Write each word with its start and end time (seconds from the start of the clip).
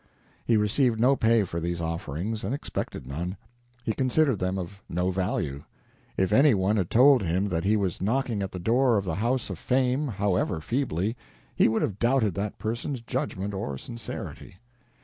He 0.43 0.57
received 0.57 0.99
no 0.99 1.15
pay 1.15 1.43
for 1.43 1.59
these 1.61 1.79
offerings 1.79 2.43
and 2.43 2.55
expected 2.55 3.05
none. 3.05 3.37
He 3.83 3.93
considered 3.93 4.39
them 4.39 4.57
of 4.57 4.81
no 4.89 5.11
value. 5.11 5.61
If 6.17 6.33
any 6.33 6.55
one 6.55 6.77
had 6.77 6.89
told 6.89 7.21
him 7.21 7.49
that 7.49 7.65
he 7.65 7.77
was 7.77 8.01
knocking 8.01 8.41
at 8.41 8.51
the 8.51 8.57
door 8.57 8.97
of 8.97 9.05
the 9.05 9.13
house 9.13 9.51
of 9.51 9.59
fame, 9.59 10.07
however 10.07 10.59
feebly, 10.59 11.15
he 11.55 11.67
would 11.67 11.83
have 11.83 11.99
doubted 11.99 12.33
that 12.33 12.57
person's 12.57 13.01
judgment 13.01 13.53
or 13.53 13.77
sincerity. 13.77 14.55